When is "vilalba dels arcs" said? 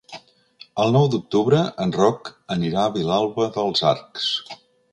2.99-4.31